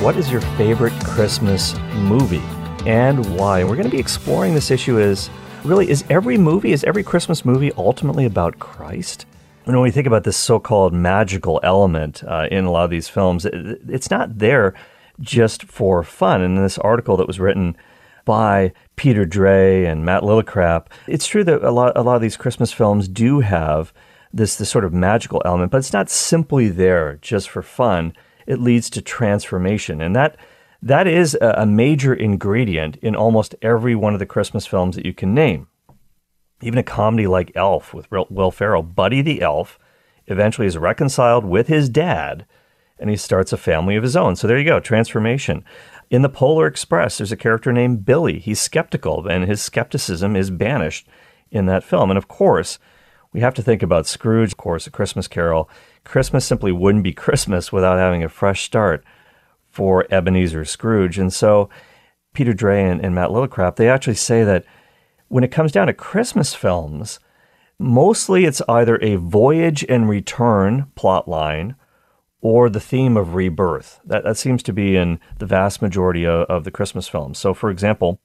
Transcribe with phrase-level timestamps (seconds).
[0.00, 2.42] what is your favorite Christmas movie
[2.86, 3.62] and why?
[3.62, 5.28] We're going to be exploring this issue is
[5.62, 9.26] really is every movie, is every Christmas movie ultimately about Christ?
[9.66, 12.90] And when we think about this so called magical element uh, in a lot of
[12.90, 13.52] these films, it,
[13.88, 14.72] it's not there
[15.20, 16.40] just for fun.
[16.40, 17.76] And in this article that was written
[18.24, 22.38] by Peter Dre and Matt Lillicrap, it's true that a lot, a lot of these
[22.38, 23.92] Christmas films do have
[24.32, 28.14] this, this sort of magical element, but it's not simply there just for fun.
[28.50, 30.00] It leads to transformation.
[30.00, 30.36] And that
[30.82, 35.14] that is a major ingredient in almost every one of the Christmas films that you
[35.14, 35.68] can name.
[36.60, 39.78] Even a comedy like Elf with Will Ferrell, Buddy the Elf
[40.26, 42.44] eventually is reconciled with his dad
[42.98, 44.34] and he starts a family of his own.
[44.34, 45.64] So there you go, transformation.
[46.10, 48.40] In the Polar Express, there's a character named Billy.
[48.40, 51.06] He's skeptical and his skepticism is banished
[51.52, 52.10] in that film.
[52.10, 52.80] And of course,
[53.32, 55.70] we have to think about Scrooge, of course, A Christmas Carol.
[56.04, 59.04] Christmas simply wouldn't be Christmas without having a fresh start
[59.68, 61.18] for Ebenezer Scrooge.
[61.18, 61.68] And so
[62.34, 64.64] Peter Dre and, and Matt Lillicrap, they actually say that
[65.28, 67.20] when it comes down to Christmas films,
[67.78, 71.76] mostly it's either a voyage and return plot line
[72.40, 74.00] or the theme of rebirth.
[74.04, 77.38] That, that seems to be in the vast majority of, of the Christmas films.
[77.38, 78.20] So, for example,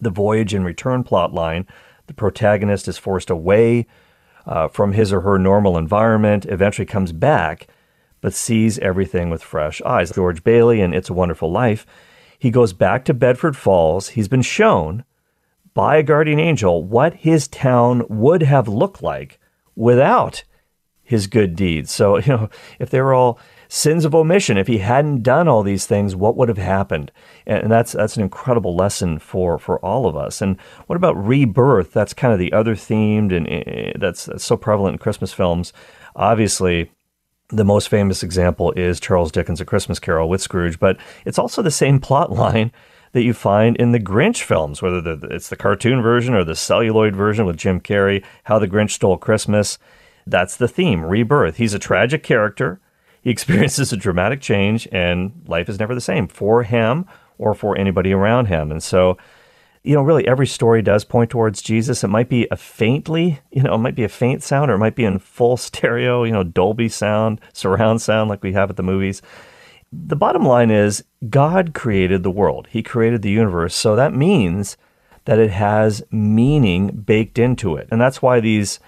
[0.00, 1.66] the voyage and return plot line,
[2.06, 3.86] the protagonist is forced away
[4.46, 7.66] uh, from his or her normal environment, eventually comes back,
[8.20, 10.12] but sees everything with fresh eyes.
[10.12, 11.86] George Bailey in It's a Wonderful Life,
[12.38, 14.08] he goes back to Bedford Falls.
[14.08, 15.04] He's been shown
[15.72, 19.40] by a guardian angel what his town would have looked like
[19.74, 20.44] without
[21.04, 21.90] his good deeds.
[21.90, 23.38] So, you know, if they were all
[23.68, 27.12] sins of omission, if he hadn't done all these things, what would have happened?
[27.46, 30.40] And that's that's an incredible lesson for for all of us.
[30.40, 31.92] And what about rebirth?
[31.92, 35.72] That's kind of the other themed and uh, that's, that's so prevalent in Christmas films.
[36.16, 36.90] Obviously,
[37.48, 41.62] the most famous example is Charles Dickens' A Christmas Carol with Scrooge, but it's also
[41.62, 42.72] the same plot line
[43.12, 46.56] that you find in the Grinch films, whether the, it's the cartoon version or the
[46.56, 49.78] celluloid version with Jim Carrey, How the Grinch Stole Christmas.
[50.26, 51.56] That's the theme, rebirth.
[51.56, 52.80] He's a tragic character.
[53.22, 57.06] He experiences a dramatic change, and life is never the same for him
[57.38, 58.70] or for anybody around him.
[58.70, 59.18] And so,
[59.82, 62.04] you know, really every story does point towards Jesus.
[62.04, 64.78] It might be a faintly, you know, it might be a faint sound, or it
[64.78, 68.76] might be in full stereo, you know, Dolby sound, surround sound like we have at
[68.76, 69.20] the movies.
[69.92, 72.66] The bottom line is God created the world.
[72.70, 73.76] He created the universe.
[73.76, 74.76] So that means
[75.24, 77.88] that it has meaning baked into it.
[77.90, 78.80] And that's why these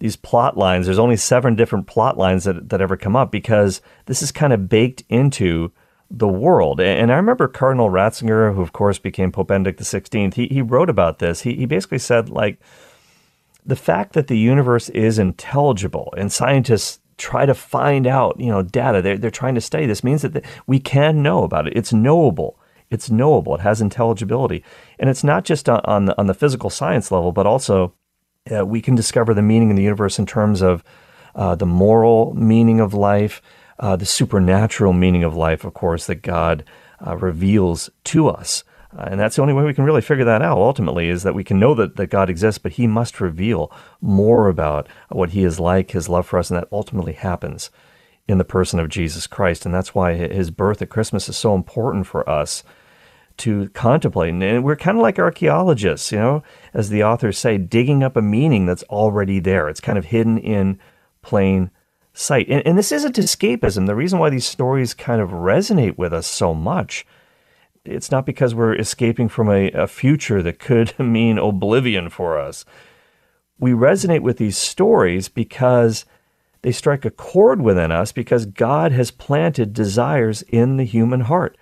[0.00, 0.86] these plot lines.
[0.86, 4.52] There's only seven different plot lines that, that ever come up because this is kind
[4.52, 5.72] of baked into
[6.10, 6.80] the world.
[6.80, 10.90] And I remember Cardinal Ratzinger, who of course became Pope Benedict XVI, he, he wrote
[10.90, 11.42] about this.
[11.42, 12.58] He, he basically said, like,
[13.64, 18.62] the fact that the universe is intelligible and scientists try to find out, you know,
[18.62, 21.76] data, they're, they're trying to study this means that we can know about it.
[21.76, 22.58] It's knowable.
[22.88, 23.54] It's knowable.
[23.54, 24.64] It has intelligibility.
[24.98, 27.92] And it's not just on, on the, on the physical science level, but also
[28.54, 30.82] uh, we can discover the meaning in the universe in terms of
[31.34, 33.42] uh, the moral meaning of life,
[33.78, 36.64] uh, the supernatural meaning of life, of course, that God
[37.06, 38.64] uh, reveals to us.
[38.96, 41.34] Uh, and that's the only way we can really figure that out ultimately is that
[41.34, 43.70] we can know that, that God exists, but He must reveal
[44.00, 47.70] more about what He is like, His love for us, and that ultimately happens
[48.26, 49.64] in the person of Jesus Christ.
[49.64, 52.64] And that's why His birth at Christmas is so important for us
[53.40, 54.34] to contemplate.
[54.34, 56.42] And we're kind of like archaeologists, you know,
[56.72, 59.68] as the authors say, digging up a meaning that's already there.
[59.68, 60.78] It's kind of hidden in
[61.22, 61.70] plain
[62.12, 62.46] sight.
[62.48, 63.86] And, and this isn't escapism.
[63.86, 67.06] The reason why these stories kind of resonate with us so much,
[67.84, 72.64] it's not because we're escaping from a, a future that could mean oblivion for us.
[73.58, 76.04] We resonate with these stories because
[76.62, 81.56] they strike a chord within us because God has planted desires in the human heart.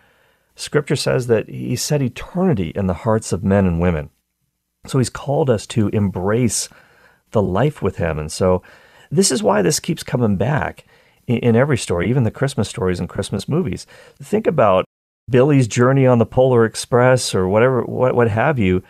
[0.59, 4.11] Scripture says that He set eternity in the hearts of men and women.
[4.87, 6.69] So He's called us to embrace
[7.31, 8.19] the life with Him.
[8.19, 8.63] And so
[9.11, 10.85] this is why this keeps coming back
[11.27, 13.87] in, in every story, even the Christmas stories and Christmas movies.
[14.21, 14.85] Think about
[15.31, 18.83] Billy's journey on the Polar Express or whatever, what, what have you.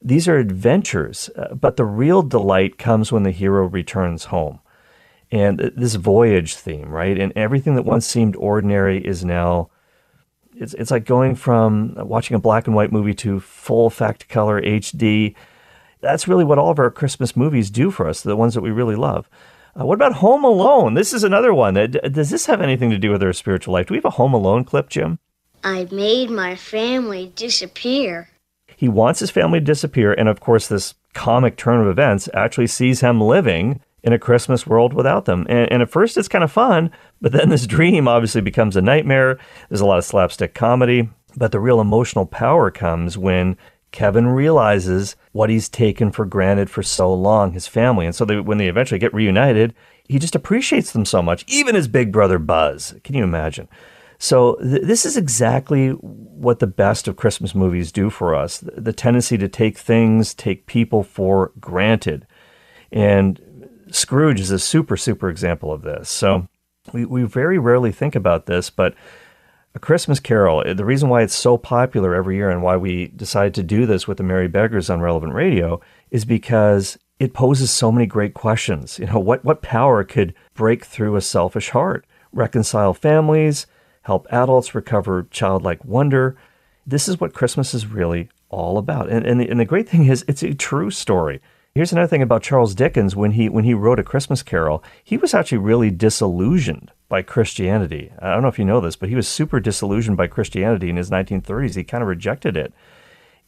[0.00, 4.60] These are adventures, uh, but the real delight comes when the hero returns home.
[5.30, 7.18] And this voyage theme, right?
[7.18, 9.68] And everything that once seemed ordinary is now
[10.60, 14.60] it's it's like going from watching a black and white movie to full fact color
[14.60, 15.34] HD.
[16.00, 18.70] That's really what all of our Christmas movies do for us, the ones that we
[18.70, 19.28] really love.
[19.78, 20.94] Uh, what about Home Alone?
[20.94, 21.74] This is another one.
[21.74, 23.86] does this have anything to do with our spiritual life?
[23.86, 25.18] Do we have a Home Alone clip, Jim?
[25.62, 28.30] I made my family disappear.
[28.76, 32.66] He wants his family to disappear, and of course, this comic turn of events actually
[32.66, 35.46] sees him living in a Christmas world without them.
[35.48, 38.82] And, and, at first, it's kind of fun, but then this dream obviously becomes a
[38.82, 39.38] nightmare.
[39.68, 43.56] There's a lot of slapstick comedy, but the real emotional power comes when
[43.92, 48.06] Kevin realizes what he's taken for granted for so long his family.
[48.06, 49.74] And so they, when they eventually get reunited,
[50.08, 52.94] he just appreciates them so much, even his big brother Buzz.
[53.04, 53.68] Can you imagine?
[54.22, 58.92] So, th- this is exactly what the best of Christmas movies do for us the
[58.92, 62.26] tendency to take things, take people for granted.
[62.92, 63.40] And
[63.92, 66.08] Scrooge is a super, super example of this.
[66.08, 66.48] So
[66.92, 68.94] we, we very rarely think about this, but
[69.74, 73.08] A Christmas Carol, eh, the reason why it's so popular every year and why we
[73.08, 77.70] decided to do this with the Merry Beggars on Relevant Radio is because it poses
[77.70, 78.98] so many great questions.
[78.98, 83.66] You know, what, what power could break through a selfish heart, reconcile families,
[84.02, 86.36] help adults recover childlike wonder?
[86.86, 89.08] This is what Christmas is really all about.
[89.10, 91.40] And, and, the, and the great thing is, it's a true story.
[91.74, 95.16] Here's another thing about Charles Dickens when he when he wrote A Christmas Carol, he
[95.16, 98.12] was actually really disillusioned by Christianity.
[98.18, 100.96] I don't know if you know this, but he was super disillusioned by Christianity in
[100.96, 101.76] his 1930s.
[101.76, 102.72] He kind of rejected it.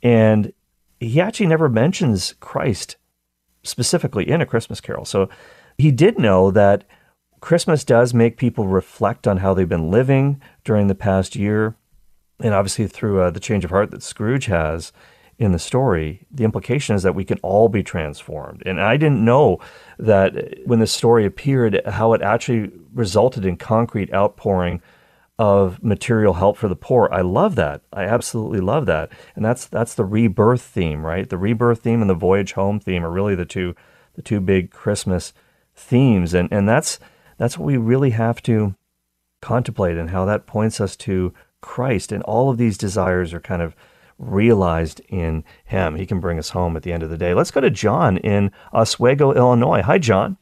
[0.02, 0.52] And
[1.00, 2.96] he actually never mentions Christ
[3.64, 5.04] specifically in A Christmas Carol.
[5.04, 5.28] So
[5.76, 6.84] he did know that
[7.40, 11.74] Christmas does make people reflect on how they've been living during the past year.
[12.38, 14.92] And obviously, through uh, the change of heart that Scrooge has,
[15.42, 18.62] in the story, the implication is that we can all be transformed.
[18.64, 19.58] And I didn't know
[19.98, 24.80] that when this story appeared, how it actually resulted in concrete outpouring
[25.40, 27.08] of material help for the poor.
[27.10, 27.82] I love that.
[27.92, 29.10] I absolutely love that.
[29.34, 31.28] And that's that's the rebirth theme, right?
[31.28, 33.74] The rebirth theme and the voyage home theme are really the two
[34.14, 35.32] the two big Christmas
[35.74, 36.34] themes.
[36.34, 37.00] And and that's
[37.36, 38.76] that's what we really have to
[39.40, 42.12] contemplate and how that points us to Christ.
[42.12, 43.74] And all of these desires are kind of
[44.22, 45.96] realized in him.
[45.96, 47.34] He can bring us home at the end of the day.
[47.34, 49.82] Let's go to John in Oswego, Illinois.
[49.82, 50.36] Hi, John.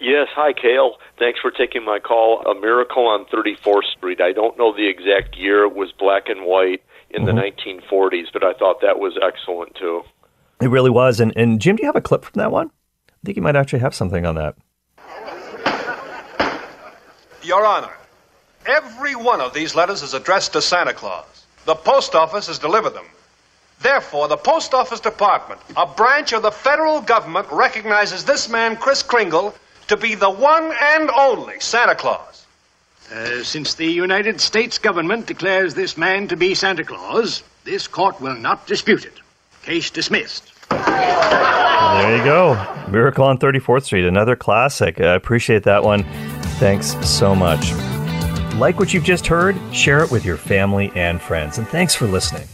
[0.00, 0.96] Yes, hi, Cale.
[1.18, 2.42] Thanks for taking my call.
[2.42, 4.20] A Miracle on 34th Street.
[4.20, 5.64] I don't know the exact year.
[5.64, 7.36] It was black and white in mm-hmm.
[7.36, 10.02] the 1940s, but I thought that was excellent too.
[10.60, 11.20] It really was.
[11.20, 12.70] And, and Jim, do you have a clip from that one?
[13.08, 14.56] I think you might actually have something on that.
[17.44, 17.92] Your Honor,
[18.66, 21.41] every one of these letters is addressed to Santa Claus.
[21.64, 23.06] The post office has delivered them.
[23.82, 29.02] Therefore, the Post Office Department, a branch of the federal government, recognizes this man, Kris
[29.02, 29.54] Kringle,
[29.88, 32.46] to be the one and only Santa Claus.
[33.12, 38.20] Uh, since the United States government declares this man to be Santa Claus, this court
[38.20, 39.14] will not dispute it.
[39.62, 40.52] Case dismissed.
[40.70, 42.54] There you go.
[42.88, 45.00] Miracle on 34th Street, another classic.
[45.00, 46.04] I appreciate that one.
[46.58, 47.72] Thanks so much.
[48.54, 51.58] Like what you've just heard, share it with your family and friends.
[51.58, 52.48] And thanks for listening.